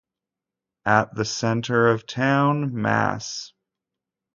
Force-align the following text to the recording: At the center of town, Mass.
At 0.87 1.13
the 1.13 1.25
center 1.25 1.87
of 1.91 2.07
town, 2.07 2.73
Mass. 2.81 3.53